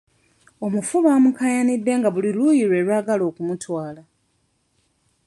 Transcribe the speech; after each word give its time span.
Omufu 0.65 0.95
bamukaayanidde 1.05 1.91
nga 1.99 2.09
buli 2.11 2.29
luuyi 2.37 2.63
lwe 2.69 2.79
lwagala 2.85 3.23
okumutwala. 3.31 4.01